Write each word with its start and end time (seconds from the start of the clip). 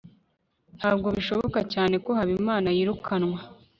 ntabwo 0.77 1.07
bishoboka 1.17 1.59
cyane 1.73 1.95
ko 2.05 2.11
habimana 2.19 2.67
yirukanwa 2.77 3.39